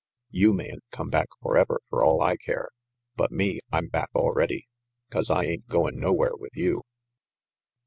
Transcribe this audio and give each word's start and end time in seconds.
You 0.31 0.51
mayn't 0.51 0.81
come 0.89 1.11
back 1.11 1.27
forever 1.43 1.79
fer 1.91 2.03
all 2.03 2.23
I 2.23 2.35
care; 2.35 2.69
but 3.15 3.31
me, 3.31 3.59
I'm 3.71 3.87
back 3.87 4.09
already. 4.15 4.67
'Cause 5.11 5.29
I 5.29 5.43
ain't 5.43 5.67
goin* 5.67 5.99
nowhere 5.99 6.35
with 6.35 6.55
you." 6.57 6.81